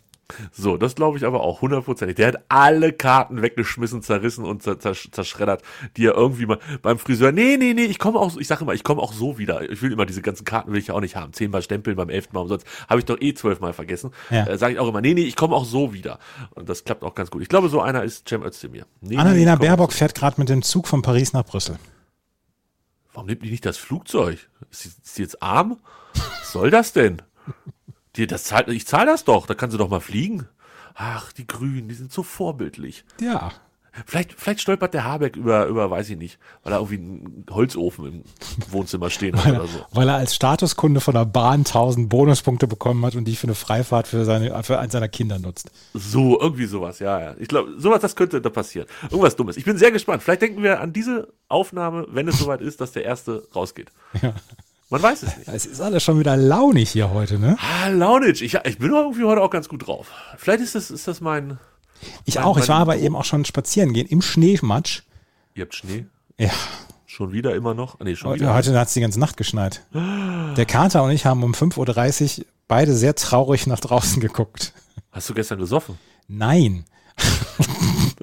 [0.52, 2.16] So, das glaube ich aber auch hundertprozentig.
[2.18, 5.62] Der hat alle Karten weggeschmissen, zerrissen und zer zersch- zerschreddert,
[5.96, 8.64] die er irgendwie mal beim Friseur, nee, nee, nee, ich komme auch, so- ich sage
[8.64, 9.70] immer, ich komme auch so wieder.
[9.72, 11.32] Ich will immer diese ganzen Karten will ich ja auch nicht haben.
[11.32, 12.68] Zehnmal stempeln beim elften Mal umsonst.
[12.90, 14.12] Habe ich doch eh zwölfmal vergessen.
[14.30, 14.46] Ja.
[14.48, 16.20] Äh, sage ich auch immer, nee, nee, ich komme auch so wieder.
[16.56, 17.42] Und das klappt auch ganz gut.
[17.42, 18.86] Ich glaube, so einer ist Cem Özdemir.
[19.00, 21.78] Nee, nee, Annalena komm Baerbock fährt gerade mit dem Zug von Paris nach Brüssel.
[23.14, 24.50] Warum nimmt die nicht das Flugzeug?
[24.72, 25.78] Ist sie, ist sie jetzt arm?
[26.14, 27.22] Was soll das denn?
[28.18, 30.48] Die, das zahlt, ich zahle das doch, da kann sie doch mal fliegen.
[30.96, 33.06] Ach, die Grünen, die sind so vorbildlich.
[33.22, 33.52] Ja.
[34.06, 38.06] Vielleicht, vielleicht stolpert der Habeck über, über, weiß ich nicht, weil er irgendwie einen Holzofen
[38.06, 38.24] im
[38.72, 39.86] Wohnzimmer stehen hat Weil oder er, so.
[39.92, 43.56] weil er als Statuskunde von der Bahn 1000 Bonuspunkte bekommen hat und die für eine
[43.56, 45.72] Freifahrt für, seine, für eins seiner Kinder nutzt.
[45.94, 47.36] So, irgendwie sowas, ja, ja.
[47.40, 48.88] Ich glaube, sowas, das könnte da passieren.
[49.04, 49.58] Irgendwas Dummes.
[49.58, 50.22] Ich bin sehr gespannt.
[50.22, 53.92] Vielleicht denken wir an diese Aufnahme, wenn es soweit ist, dass der erste rausgeht.
[54.90, 55.48] Man weiß es nicht.
[55.50, 57.58] Es ist alles schon wieder launig hier heute, ne?
[57.60, 58.42] Ah, Launitsch.
[58.42, 60.08] Ich, ich bin irgendwie heute auch ganz gut drauf.
[60.38, 61.58] Vielleicht ist das, ist das mein.
[62.26, 62.58] Ich Mein- auch.
[62.58, 65.02] Ich mein- war aber eben auch schon spazieren gehen im Schneematsch.
[65.56, 66.06] Ihr habt Schnee?
[66.38, 66.52] Ja,
[67.06, 68.00] Schon wieder immer noch?
[68.00, 68.54] Ah, Nee, schon heute, wieder.
[68.54, 69.84] heute hat es die ganze Nacht geschneit.
[69.94, 74.72] Der Kater und ich haben um 5.30 Uhr beide sehr traurig nach draußen geguckt.
[75.12, 75.98] Hast du gestern gesoffen?
[76.28, 76.86] Nein.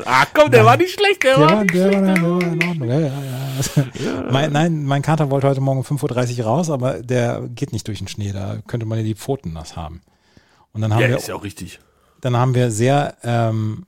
[0.05, 2.03] Ah, komm, der war nicht schlecht, der, Der war war, nicht der schlecht.
[2.07, 2.89] war, der war in Ordnung.
[2.89, 4.31] Ja, ja, ja.
[4.31, 7.87] Mein, nein, mein Kater wollte heute Morgen um 5.30 Uhr raus, aber der geht nicht
[7.87, 8.33] durch den Schnee.
[8.33, 10.01] Da könnte man ja die Pfoten nass haben.
[10.73, 11.78] Und dann haben Ja, wir ist ja auch richtig.
[12.21, 13.87] dann haben wir sehr, ähm,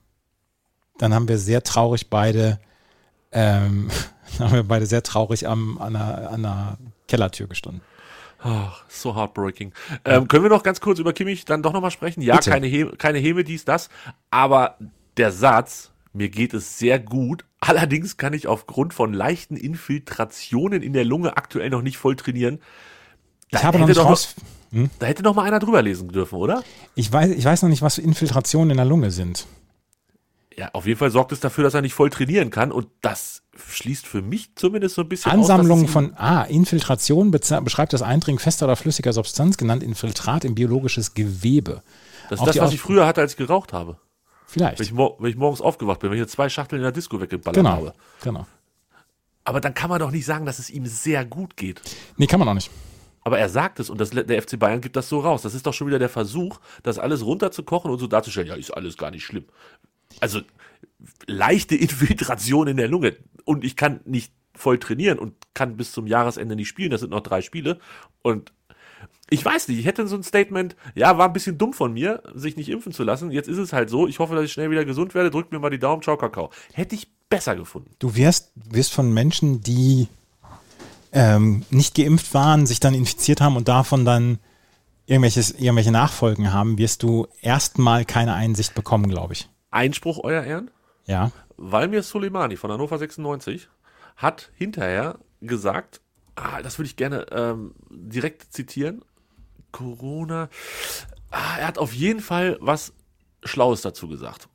[0.97, 2.59] dann haben wir sehr traurig beide,
[3.33, 3.89] ähm,
[4.37, 6.77] dann haben wir beide sehr traurig am, an, einer, an einer
[7.09, 7.81] Kellertür gestanden.
[8.39, 9.73] Ach, so heartbreaking.
[10.05, 12.21] Ähm, können wir noch ganz kurz über Kimmich dann doch nochmal sprechen?
[12.21, 12.51] Ja, Bitte.
[12.51, 13.89] keine, He keine Häme, dies, das.
[14.29, 14.77] Aber
[15.17, 17.45] der Satz, mir geht es sehr gut.
[17.59, 22.59] Allerdings kann ich aufgrund von leichten Infiltrationen in der Lunge aktuell noch nicht voll trainieren.
[23.51, 24.35] Da Ich habe noch hätte nicht raus,
[24.99, 26.63] Da hätte noch mal einer drüber lesen dürfen, oder?
[26.95, 29.47] ich weiß, ich weiß noch nicht, was für Infiltrationen in der Lunge sind.
[30.57, 32.71] Ja, auf jeden Fall sorgt es dafür, dass er nicht voll trainieren kann.
[32.71, 37.93] Und das schließt für mich zumindest so ein bisschen Ansammlung aus, von, ah, Infiltration beschreibt
[37.93, 41.83] das Eindringen fester oder flüssiger Substanz, genannt Infiltrat in biologisches Gewebe.
[42.29, 43.99] Das Auch ist das, was ich früher hatte, als ich geraucht habe.
[44.47, 44.79] Wenn Vielleicht.
[44.79, 47.19] ich, mor wenn ich morgens aufgewacht bin, wenn ich hier zwei Schachteln in der Disco
[47.19, 47.93] weggeballert Genau, habe.
[48.23, 48.47] genau.
[49.43, 51.81] Aber dann kann man doch nicht sagen, dass es ihm sehr gut geht.
[52.17, 52.69] Nee, kann man auch nicht.
[53.23, 55.41] Aber er sagt es und das, der FC Bayern gibt das so raus.
[55.41, 58.71] Das ist doch schon wieder der Versuch, das alles runterzukochen und so darzustellen, ja, ist
[58.71, 59.45] alles gar nicht schlimm.
[60.21, 60.41] Also
[61.27, 66.07] leichte Infiltration in der Lunge und ich kann nicht voll trainieren und kann bis zum
[66.07, 66.89] Jahresende nicht spielen.
[66.91, 67.79] Das sind noch drei Spiele
[68.21, 68.53] und
[69.29, 72.23] ich weiß nicht, ich hätte so ein Statement, ja, war ein bisschen dumm von mir,
[72.33, 73.31] sich nicht impfen zu lassen.
[73.31, 74.07] Jetzt ist es halt so.
[74.07, 75.31] Ich hoffe, dass ich schnell wieder gesund werde.
[75.31, 76.51] Drückt mir mal die Daumen, ciao, Kakao.
[76.73, 77.91] Hätte ich besser gefunden.
[77.99, 80.07] Du wirst, wirst von Menschen, die
[81.11, 84.39] ähm, nicht geimpft waren, sich dann infiziert haben und davon dann
[85.07, 89.49] irgendwelches, irgendwelche Nachfolgen haben, wirst du erstmal keine Einsicht bekommen, glaube ich.
[89.71, 90.71] Einspruch, euer Ehren?
[91.05, 91.31] Ja.
[91.57, 93.67] Valmir Soleimani von Hannover 96
[94.15, 96.01] hat hinterher gesagt,
[96.35, 99.03] ah, das würde ich gerne ähm, direkt zitieren,
[99.77, 100.49] Corona,
[101.29, 102.93] ah, er hat auf jeden Fall was
[103.43, 104.47] Schlaues dazu gesagt.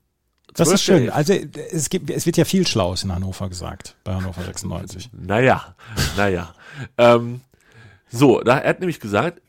[0.55, 0.85] Das ist 12.11.
[0.85, 1.11] schön.
[1.11, 5.11] Also es, gibt, es wird ja viel Schlaues in Hannover gesagt, bei Hannover 96.
[5.13, 5.75] Naja,
[6.17, 6.55] naja.
[6.99, 7.41] ähm,
[8.11, 9.41] so, da, er hat nämlich gesagt,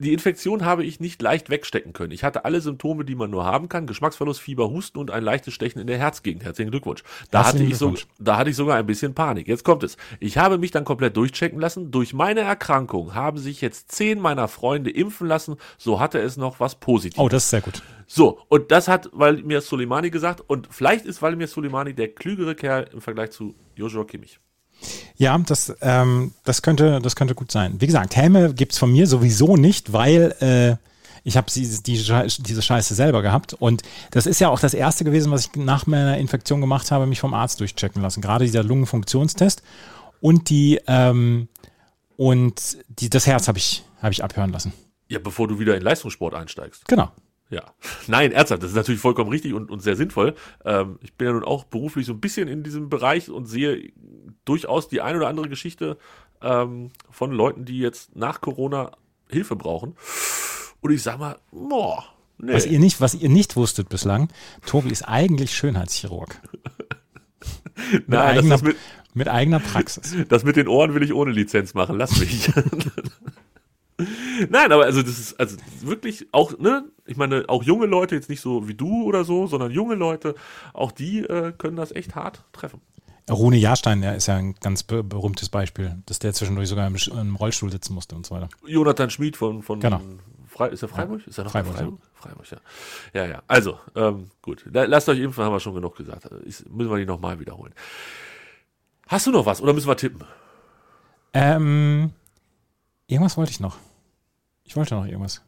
[0.00, 2.12] die Infektion habe ich nicht leicht wegstecken können.
[2.12, 3.86] Ich hatte alle Symptome, die man nur haben kann.
[3.86, 6.42] Geschmacksverlust, Fieber, Husten und ein leichtes Stechen in der Herzgegend.
[6.42, 7.02] Herzlichen Glückwunsch.
[7.30, 9.46] Da hatte, ich so, da hatte ich sogar ein bisschen Panik.
[9.46, 9.98] Jetzt kommt es.
[10.18, 11.90] Ich habe mich dann komplett durchchecken lassen.
[11.90, 15.56] Durch meine Erkrankung haben sich jetzt zehn meiner Freunde impfen lassen.
[15.76, 17.22] So hatte es noch was Positives.
[17.22, 17.82] Oh, das ist sehr gut.
[18.06, 20.42] So, und das hat Valmir Soleimani gesagt.
[20.46, 24.40] Und vielleicht ist Valmir Soleimani der klügere Kerl im Vergleich zu Joshua Kimmich.
[25.16, 27.80] Ja, das, ähm, das, könnte, das könnte gut sein.
[27.80, 30.76] Wie gesagt, Helme gibt's von mir sowieso nicht, weil äh,
[31.24, 33.54] ich habe die, die, diese Scheiße selber gehabt.
[33.54, 37.06] Und das ist ja auch das Erste gewesen, was ich nach meiner Infektion gemacht habe,
[37.06, 38.22] mich vom Arzt durchchecken lassen.
[38.22, 39.62] Gerade dieser Lungenfunktionstest
[40.20, 41.48] und die ähm,
[42.16, 44.74] und die, das Herz habe ich, hab ich abhören lassen.
[45.08, 46.86] Ja, bevor du wieder in Leistungssport einsteigst.
[46.86, 47.10] Genau.
[47.50, 47.64] Ja,
[48.06, 50.34] nein, ernsthaft, das ist natürlich vollkommen richtig und, und sehr sinnvoll.
[50.64, 53.92] Ähm, ich bin ja nun auch beruflich so ein bisschen in diesem Bereich und sehe
[54.44, 55.98] durchaus die ein oder andere Geschichte
[56.42, 58.92] ähm, von Leuten, die jetzt nach Corona
[59.28, 59.96] Hilfe brauchen.
[60.80, 62.04] Und ich sag mal, boah,
[62.38, 62.54] nee.
[62.54, 64.28] Was ihr nicht, was ihr nicht wusstet bislang,
[64.64, 66.40] Tobi ist eigentlich Schönheitschirurg.
[67.92, 68.76] mit, Nein, eigener, mit,
[69.12, 70.14] mit eigener Praxis.
[70.28, 72.50] Das mit den Ohren will ich ohne Lizenz machen, lass mich.
[74.48, 78.30] Nein, aber also das ist also wirklich auch, ne, ich meine, auch junge Leute, jetzt
[78.30, 80.34] nicht so wie du oder so, sondern junge Leute,
[80.72, 82.80] auch die äh, können das echt hart treffen.
[83.30, 86.96] Rune Jahrstein, der ist ja ein ganz be berühmtes Beispiel, dass der zwischendurch sogar im,
[86.96, 88.48] im, Rollstuhl sitzen musste und so weiter.
[88.66, 90.00] Jonathan Schmid von, von genau.
[90.48, 91.26] Fre ist er Freiburg?
[91.26, 91.76] Ist er noch Freiburg?
[91.76, 92.14] Freiburg, ja.
[92.14, 93.22] Freiburg ja.
[93.22, 93.42] Ja, ja.
[93.46, 94.64] Also, ähm, gut.
[94.72, 96.24] Lasst euch impfen, haben wir schon genug gesagt.
[96.44, 97.72] Ist, müssen wir die nochmal wiederholen.
[99.06, 100.24] Hast du noch was oder müssen wir tippen?
[101.32, 102.10] Ähm,
[103.06, 103.76] irgendwas wollte ich noch.
[104.70, 105.42] Ich wollte noch irgendwas.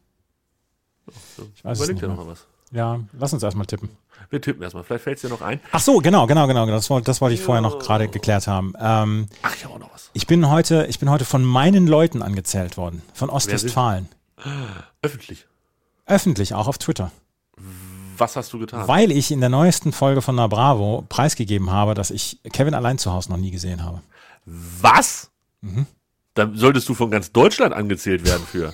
[1.55, 2.45] Ich weiß Überleg dir noch mal was.
[2.73, 3.87] Ja, lass uns erstmal tippen.
[4.29, 4.83] Wir tippen erstmal.
[4.83, 5.61] Vielleicht fällt es dir noch ein.
[5.71, 6.65] Ach so, genau, genau, genau.
[6.65, 8.73] Das, wollte, das wollte ich vorher noch gerade geklärt haben.
[8.77, 10.09] Ähm, Ach, ich habe auch noch was.
[10.11, 13.01] Ich bin heute, ich bin heute von meinen Leuten angezählt worden.
[13.13, 14.09] Von Ostwestfalen.
[15.01, 15.47] Öffentlich.
[16.05, 17.09] Öffentlich, auch auf Twitter.
[18.17, 18.89] Was hast du getan?
[18.89, 22.97] Weil ich in der neuesten Folge von Na Bravo preisgegeben habe, dass ich Kevin allein
[22.97, 24.01] zu Hause noch nie gesehen habe.
[24.45, 25.31] Was?
[25.61, 25.85] Mhm.
[26.33, 28.73] Dann solltest du von ganz Deutschland angezählt werden für.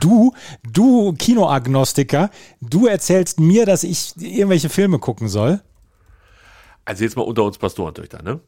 [0.00, 5.60] Du, du Kinoagnostiker, du erzählst mir, dass ich irgendwelche Filme gucken soll.
[6.84, 8.40] Also jetzt mal unter uns Pastorentöchter, ne?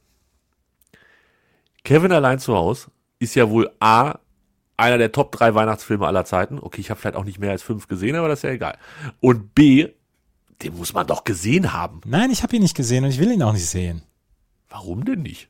[1.85, 4.19] Kevin allein zu Hause ist ja wohl A,
[4.77, 6.59] einer der Top 3 Weihnachtsfilme aller Zeiten.
[6.59, 8.79] Okay, ich habe vielleicht auch nicht mehr als fünf gesehen, aber das ist ja egal.
[9.21, 9.89] Und B,
[10.63, 12.01] den muss man doch gesehen haben.
[12.05, 14.03] Nein, ich habe ihn nicht gesehen und ich will ihn auch nicht sehen.
[14.69, 15.49] Warum denn nicht?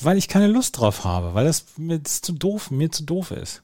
[0.00, 3.62] Weil ich keine Lust drauf habe, weil das mir zu doof, mir zu doof ist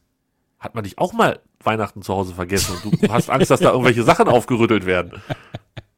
[0.64, 3.70] hat man dich auch mal Weihnachten zu Hause vergessen und du hast Angst, dass da
[3.70, 5.22] irgendwelche Sachen aufgerüttelt werden.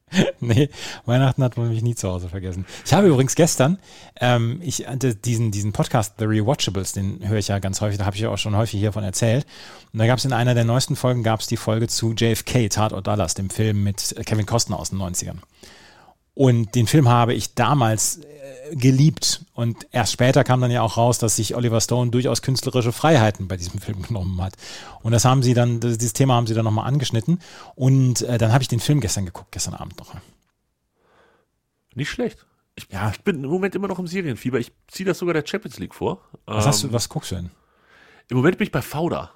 [0.39, 0.69] nee,
[1.05, 2.65] Weihnachten hat man mich nie zu Hause vergessen.
[2.85, 3.77] Ich habe übrigens gestern,
[4.19, 8.05] ähm, ich hatte diesen, diesen Podcast, The Rewatchables, den höre ich ja ganz häufig, da
[8.05, 9.45] habe ich ja auch schon häufig hiervon erzählt.
[9.93, 12.69] Und da gab es in einer der neuesten Folgen, gab es die Folge zu JFK,
[12.69, 15.37] Tatort Dallas, dem Film mit Kevin Costner aus den 90ern.
[16.33, 18.36] Und den Film habe ich damals äh,
[18.71, 19.45] geliebt.
[19.53, 23.47] Und erst später kam dann ja auch raus, dass sich Oliver Stone durchaus künstlerische Freiheiten
[23.47, 24.53] bei diesem Film genommen hat.
[25.01, 27.39] Und das haben sie dann, dieses Thema haben sie dann nochmal angeschnitten.
[27.75, 30.15] Und äh, dann habe ich den Film gestern geguckt, gestern Abend noch.
[31.95, 32.45] Nicht schlecht.
[32.75, 33.09] Ich, ja.
[33.09, 34.59] ich bin im Moment immer noch im Serienfieber.
[34.59, 36.21] Ich ziehe das sogar der Champions League vor.
[36.45, 37.49] Was, ähm, hast du, ähm, was guckst du denn?
[38.29, 39.31] Im Moment bin ich bei Fauda.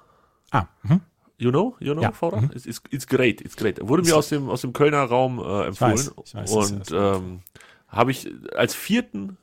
[0.50, 1.00] Ah, mhm.
[1.38, 2.12] You know, you know, ja.
[2.12, 2.40] Fauda?
[2.40, 2.52] Mhm.
[2.54, 3.80] It's, it's, great, it's great.
[3.82, 5.94] Wurde mir aus dem, aus dem Kölner Raum äh, empfohlen.
[5.94, 7.42] Ich weiß, ich weiß, und ähm,
[7.92, 9.36] habe ich als vierten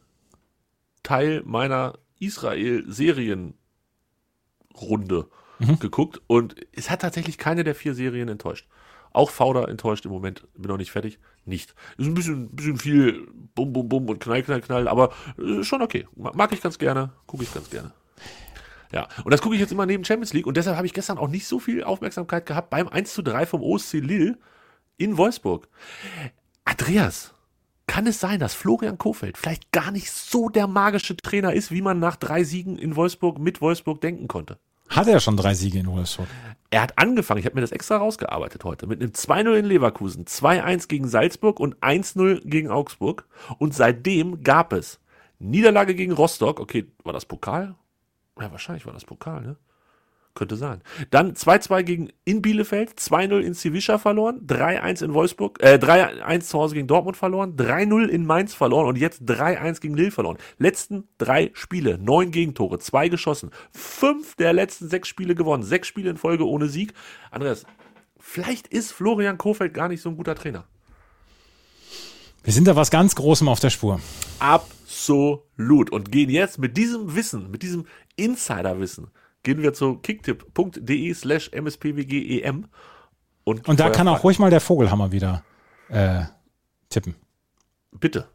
[1.04, 3.54] Teil meiner Israel-Serienrunde
[5.60, 5.80] mhm.
[5.80, 8.68] geguckt und es hat tatsächlich keine der vier Serien enttäuscht.
[9.12, 11.20] Auch Fauda enttäuscht im Moment, bin noch nicht fertig.
[11.46, 11.74] Nicht.
[11.98, 15.82] Ist ein bisschen, bisschen viel Bum, Bum, Bum und Knall, Knall, Knall, aber äh, schon
[15.82, 16.08] okay.
[16.16, 17.92] Mag ich ganz gerne, gucke ich ganz gerne.
[18.92, 21.18] Ja, und das gucke ich jetzt immer neben Champions League und deshalb habe ich gestern
[21.18, 24.38] auch nicht so viel Aufmerksamkeit gehabt beim 1 zu 3 vom OSC Lille
[24.98, 25.68] in Wolfsburg.
[26.66, 27.34] Andreas,
[27.90, 31.82] kann es sein, dass Florian Kofeld vielleicht gar nicht so der magische Trainer ist, wie
[31.82, 34.60] man nach drei Siegen in Wolfsburg mit Wolfsburg denken konnte?
[34.90, 36.28] Hat er schon drei Siege in Wolfsburg?
[36.70, 40.26] Er hat angefangen, ich habe mir das extra rausgearbeitet heute, mit einem 2-0 in Leverkusen,
[40.26, 43.28] 2-1 gegen Salzburg und 1-0 gegen Augsburg.
[43.58, 45.00] Und seitdem gab es
[45.40, 47.74] Niederlage gegen Rostock, okay, war das Pokal?
[48.40, 49.56] Ja, wahrscheinlich war das Pokal, ne?
[50.36, 50.82] Könnte sein.
[51.10, 56.60] Dann 2-2 gegen in Bielefeld, 2-0 in Civischa verloren, 3-1 in Wolfsburg, äh, 3-1 zu
[56.60, 60.38] Hause gegen Dortmund verloren, 3-0 in Mainz verloren und jetzt 3-1 gegen Lille verloren.
[60.58, 66.10] Letzten drei Spiele, neun Gegentore, zwei geschossen, fünf der letzten sechs Spiele gewonnen, sechs Spiele
[66.10, 66.94] in Folge ohne Sieg.
[67.32, 67.66] Andreas,
[68.18, 70.66] vielleicht ist Florian Kofeld gar nicht so ein guter Trainer.
[72.44, 74.00] Wir sind da was ganz Großem auf der Spur.
[74.40, 75.92] Absolut.
[75.92, 79.08] Und gehen jetzt mit diesem Wissen, mit diesem Insiderwissen,
[79.44, 82.68] gehen wir zu kicktipp.de slash mspwgem.
[83.44, 85.44] Und, und da kann auch ruhig mal der Vogelhammer wieder
[85.90, 86.24] äh,
[86.90, 87.16] tippen.
[87.92, 88.28] Bitte.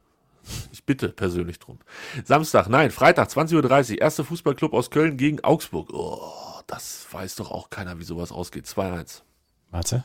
[0.73, 1.79] Ich bitte persönlich drum.
[2.25, 5.91] Samstag, nein, Freitag, 20.30 Uhr, erster Fußballclub aus Köln gegen Augsburg.
[5.93, 6.31] Oh,
[6.67, 8.67] das weiß doch auch keiner, wie sowas ausgeht.
[8.67, 9.23] 2-1.
[9.71, 10.05] Warte.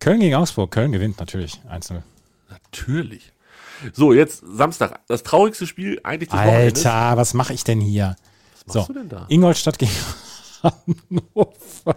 [0.00, 0.70] Köln gegen Augsburg.
[0.70, 2.02] Köln gewinnt natürlich 1-0.
[2.48, 3.32] Natürlich.
[3.92, 5.00] So, jetzt Samstag.
[5.08, 6.84] Das traurigste Spiel eigentlich des Alter, Wochenendes.
[6.84, 8.16] was mache ich denn hier?
[8.66, 9.26] Was machst so, du denn da?
[9.28, 9.92] Ingolstadt gegen
[10.62, 11.96] Hannover.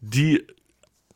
[0.00, 0.46] Die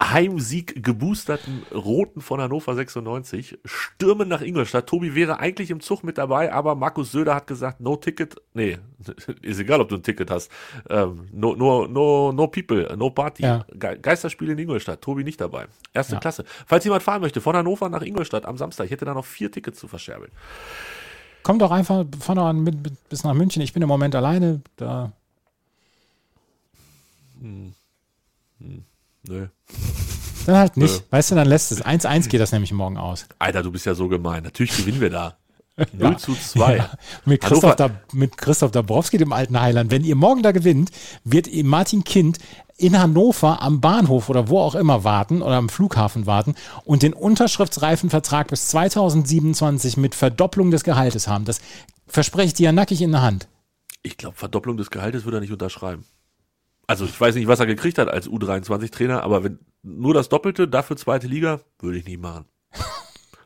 [0.02, 4.86] Heimsieg geboosterten Roten von Hannover 96 stürmen nach Ingolstadt.
[4.86, 8.36] Tobi wäre eigentlich im Zug mit dabei, aber Markus Söder hat gesagt, no ticket.
[8.52, 8.78] Nee,
[9.42, 10.50] ist egal, ob du ein Ticket hast.
[10.90, 13.42] Ähm, no, no, no, no people, no party.
[13.44, 13.64] Ja.
[13.72, 15.00] Ge Geisterspiel in Ingolstadt.
[15.00, 15.66] Tobi nicht dabei.
[15.94, 16.20] Erste Ja.
[16.20, 16.44] Klasse.
[16.66, 19.50] Falls jemand fahren möchte, von Hannover nach Ingolstadt am Samstag, ich hätte da noch vier
[19.50, 20.30] Tickets zu verscherbeln.
[21.46, 23.62] Komm doch einfach von da an mit, bis nach München.
[23.62, 24.62] Ich bin im Moment alleine.
[24.74, 25.12] Da
[27.38, 29.46] Nö.
[30.44, 31.02] dann halt nicht.
[31.02, 31.06] Nö.
[31.10, 31.84] Weißt du, dann lässt es.
[31.84, 33.28] 1-1 geht das nämlich morgen aus.
[33.38, 34.42] Alter, du bist ja so gemein.
[34.42, 35.36] Natürlich gewinnen wir da.
[35.92, 36.76] 0 zu 2.
[36.76, 36.90] Ja,
[37.24, 39.90] mit, Christoph da, mit Christoph Dabrowski, dem alten Heiland.
[39.90, 40.90] Wenn ihr morgen da gewinnt,
[41.24, 42.38] wird Martin Kind
[42.78, 47.12] in Hannover am Bahnhof oder wo auch immer warten oder am Flughafen warten und den
[47.12, 51.44] unterschriftsreifen Vertrag bis 2027 mit Verdopplung des Gehaltes haben.
[51.44, 51.60] Das
[52.06, 53.48] verspreche ich dir nackig in der Hand.
[54.02, 56.04] Ich glaube, Verdopplung des Gehaltes würde er nicht unterschreiben.
[56.86, 60.68] Also ich weiß nicht, was er gekriegt hat als U23-Trainer, aber wenn nur das Doppelte,
[60.68, 62.44] dafür zweite Liga, würde ich nicht machen.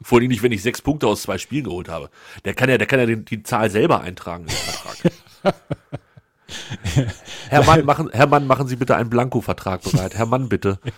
[0.03, 2.11] Vor allem nicht, wenn ich sechs Punkte aus zwei Spielen geholt habe.
[2.45, 5.13] Der kann ja, der kann ja den, die Zahl selber eintragen im Vertrag.
[7.49, 10.15] Herr Mann, machen, Herr Mann, machen Sie bitte einen Blanko-Vertrag bereit.
[10.15, 10.79] Herr Mann, bitte.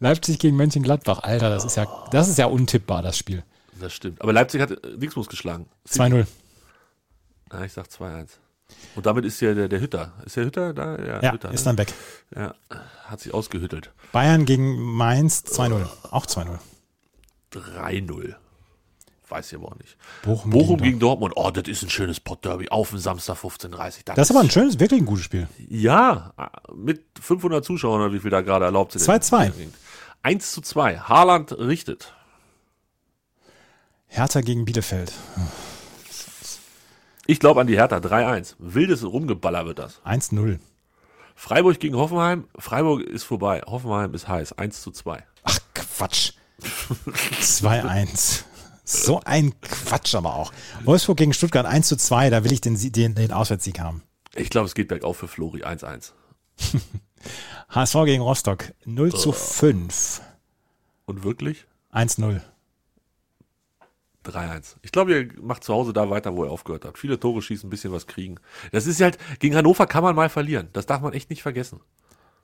[0.00, 3.42] Leipzig gegen Mönchengladbach, Alter, das ist ja, das ist ja untippbar, das Spiel.
[3.80, 4.20] Das stimmt.
[4.20, 5.66] Aber Leipzig hat äh, Dingsmus geschlagen.
[5.88, 6.26] 2-0.
[7.52, 8.28] Ja, ich sag 2-1.
[8.94, 10.12] Und damit ist ja der, der Hütter.
[10.24, 10.96] Ist der Hütter da?
[10.98, 11.70] Ja, Ja, Hütter, ist ne?
[11.70, 11.92] dann weg.
[12.34, 12.54] ja,
[13.06, 13.90] hat sich ausgehüttelt.
[14.12, 15.86] Bayern gegen Mainz 2-0.
[16.10, 16.58] Auch 2-0.
[17.52, 18.34] 3-0.
[19.28, 19.96] Weiß ich aber auch nicht.
[20.22, 21.32] Bochum, Bochum gegen gegen Dortmund.
[21.36, 24.78] Oh, das ist ein schönes Pot-Derby auf dem Samstag 15.30 Das ist aber ein schönes,
[24.78, 25.48] wirklich ein gutes Spiel.
[25.68, 26.32] Ja,
[26.74, 29.02] mit 500 Zuschauern oder wie viel da gerade erlaubt sind.
[29.02, 29.52] 2-2.
[30.22, 30.98] 1 zu 2.
[30.98, 32.12] Haaland richtet.
[34.06, 35.12] Hertha gegen Bielefeld.
[37.26, 37.96] Ich glaube an die Hertha.
[37.96, 38.56] 3-1.
[38.58, 40.00] Wildes Rumgeballer wird das.
[40.04, 40.58] 1-0.
[41.34, 42.48] Freiburg gegen Hoffenheim.
[42.56, 43.62] Freiburg ist vorbei.
[43.66, 44.52] Hoffenheim ist heiß.
[44.52, 45.24] 1 zu 2.
[45.42, 46.32] Ach, Quatsch.
[46.60, 48.44] 2-1.
[48.84, 50.52] So ein Quatsch aber auch.
[50.84, 54.02] Wolfsburg gegen Stuttgart 1 zu 2, da will ich den, den, den Auswärtssieg haben.
[54.34, 55.64] Ich glaube, es geht bergauf für Flori.
[55.64, 56.12] 1-1.
[57.70, 60.20] HSV gegen Rostock 0 zu 5.
[61.06, 61.66] Und wirklich?
[61.92, 62.40] 1-0.
[64.24, 64.76] 3-1.
[64.82, 66.98] Ich glaube, ihr macht zu Hause da weiter, wo ihr aufgehört habt.
[66.98, 68.36] Viele Tore schießen, ein bisschen was kriegen.
[68.72, 70.68] Das ist halt, gegen Hannover kann man mal verlieren.
[70.72, 71.80] Das darf man echt nicht vergessen.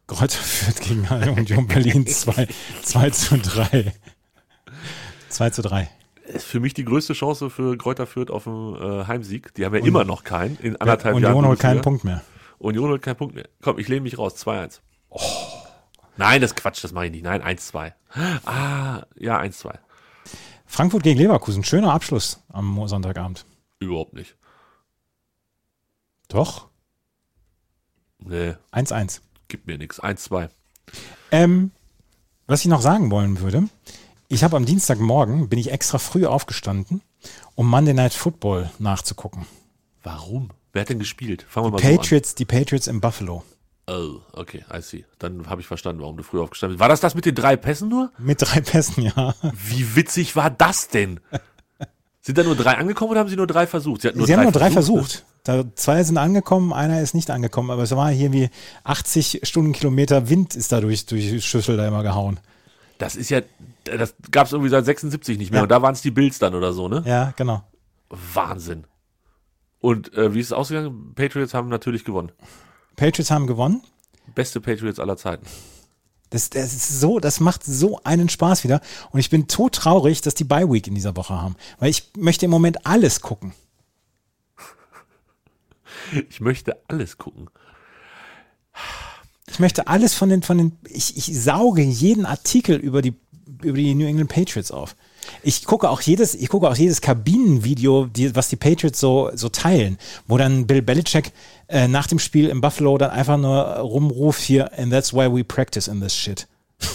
[0.07, 1.07] Kräuter führt gegen
[1.39, 2.49] Union Berlin 2,
[2.83, 3.93] 2 zu 3.
[5.29, 5.89] 2 zu 3.
[6.27, 9.55] Ist für mich die größte Chance für Kräuter Fürth auf dem äh, Heimsieg.
[9.55, 10.57] Die haben ja immer noch keinen.
[10.59, 11.47] In anderthalb Union Jahren.
[11.47, 11.81] holt keinen.
[11.81, 12.23] Punkt mehr.
[12.59, 13.49] Union holt keinen Punkt mehr.
[13.63, 14.37] Komm, ich lehne mich raus.
[14.37, 14.81] 2-1.
[16.17, 17.25] Nein, das Quatsch, das mache ich nicht.
[17.25, 17.93] Nein, 1-2.
[18.45, 19.75] Ah, ja, 1-2.
[20.71, 23.45] Frankfurt gegen Leverkusen, schöner Abschluss am Sonntagabend.
[23.81, 24.37] Überhaupt nicht.
[26.29, 26.69] Doch,
[28.21, 29.21] Nee, 1-1.
[29.49, 30.01] gibt mir nichts.
[30.01, 30.49] 1-2.
[31.33, 31.73] Ähm,
[32.47, 33.69] was ich noch sagen wollen würde,
[34.29, 37.03] ich habe am Dienstagmorgen, bin ich extra früh aufgestanden,
[37.57, 39.47] um Monday Night Football nachzugucken.
[40.05, 40.51] Warum?
[40.73, 41.45] Wer hat denn gespielt?
[41.49, 41.97] Fangen wir mal so an.
[41.97, 43.43] Patriots, die Patriots in Buffalo.
[43.91, 45.05] Oh, okay, I see.
[45.19, 46.81] Dann habe ich verstanden, warum du früh aufgestanden bist.
[46.81, 48.13] War das das mit den drei Pässen nur?
[48.19, 49.35] Mit drei Pässen, ja.
[49.53, 51.19] Wie witzig war das denn?
[52.21, 54.05] Sind da nur drei angekommen oder haben sie nur drei versucht?
[54.05, 55.25] hatten Sie haben nur drei versucht.
[55.43, 58.51] Da, zwei sind angekommen, einer ist nicht angekommen, aber es war hier wie
[58.85, 62.39] 80 Stundenkilometer Wind ist da durch, durch die Schüssel da immer gehauen.
[62.99, 63.41] Das ist ja,
[63.85, 65.61] das gab es irgendwie seit 76 nicht mehr.
[65.61, 65.63] Ja.
[65.63, 67.03] Und da waren es die Bills dann oder so, ne?
[67.07, 67.65] Ja, genau.
[68.11, 68.85] Wahnsinn.
[69.81, 71.15] Und äh, wie ist es ausgegangen?
[71.15, 72.31] Patriots haben natürlich gewonnen.
[73.01, 73.83] Patriots haben gewonnen.
[74.35, 75.47] Beste Patriots aller Zeiten.
[76.29, 78.83] Das, das ist so, das macht so einen Spaß wieder.
[79.11, 81.57] Und ich bin todtraurig, dass die Bye Week in dieser Woche haben.
[81.79, 83.55] Weil ich möchte im Moment alles gucken.
[86.29, 87.49] Ich möchte alles gucken.
[89.49, 93.15] Ich möchte alles von den, von den, ich, ich sauge jeden Artikel über die,
[93.63, 94.95] über die New England Patriots auf.
[95.43, 99.49] Ich gucke auch jedes, ich gucke auch jedes Kabinenvideo, die, was die Patriots so, so
[99.49, 101.33] teilen, wo dann Bill Belichick
[101.69, 105.45] äh, nach dem Spiel in Buffalo dann einfach nur rumruft hier, and that's why we
[105.45, 106.47] practice in this shit.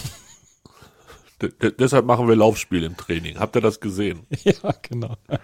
[1.42, 3.38] D d- deshalb machen wir Laufspiel im Training.
[3.40, 4.26] Habt ihr das gesehen?
[4.44, 5.16] ja, genau.
[5.28, 5.40] Das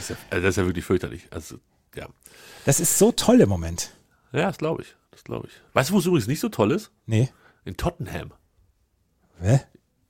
[0.00, 1.28] ist ja, also das ist ja wirklich fürchterlich.
[1.30, 1.56] Also,
[1.94, 2.08] ja.
[2.64, 3.92] Das ist so toll im Moment.
[4.32, 4.94] Ja, das glaube ich.
[5.12, 5.52] Das glaube ich.
[5.74, 6.90] Weißt du, wo es übrigens nicht so toll ist?
[7.06, 7.30] Nee.
[7.64, 8.32] In Tottenham.
[9.40, 9.60] Hä?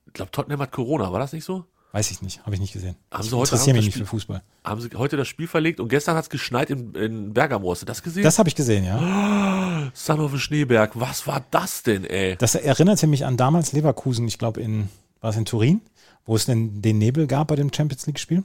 [0.06, 1.12] Ich glaube, Tottenham hat Corona.
[1.12, 1.66] War das nicht so?
[1.98, 2.94] Weiß ich nicht, habe ich nicht gesehen.
[3.10, 4.40] Haben ich sie heute interessiere mich nicht für Fußball.
[4.62, 7.72] Haben sie heute das Spiel verlegt und gestern hat es geschneit in, in Bergamo.
[7.72, 8.22] Hast du das gesehen?
[8.22, 9.90] Das habe ich gesehen, ja.
[9.94, 10.92] Son of Schneeberg.
[10.94, 12.36] Was war das denn, ey?
[12.36, 14.88] Das erinnerte mich an damals Leverkusen, ich glaube in,
[15.20, 15.80] war es in Turin,
[16.24, 18.44] wo es den, den Nebel gab bei dem Champions League-Spiel.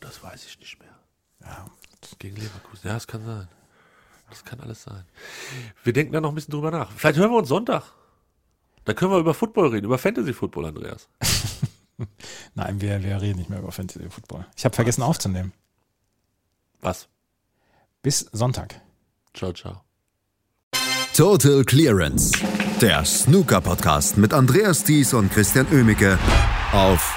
[0.00, 0.96] Das weiß ich nicht mehr.
[1.42, 1.66] Ja.
[2.18, 2.88] Gegen Leverkusen.
[2.88, 3.48] Ja, das kann sein.
[4.30, 5.04] Das kann alles sein.
[5.84, 6.90] Wir denken da noch ein bisschen drüber nach.
[6.92, 7.92] Vielleicht hören wir uns Sonntag.
[8.86, 11.08] Da können wir über Football reden, über Fantasy Football, Andreas.
[12.54, 14.46] Nein, wir, wir reden nicht mehr über Fantasy Football.
[14.56, 15.52] Ich habe vergessen aufzunehmen.
[16.80, 17.08] Was?
[18.02, 18.80] Bis Sonntag.
[19.34, 19.82] Ciao, ciao.
[21.16, 22.32] Total Clearance.
[22.80, 26.16] Der Snooker Podcast mit Andreas Thies und Christian Ömicke
[26.72, 27.12] auf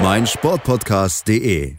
[0.00, 1.76] meinsportpodcast.de.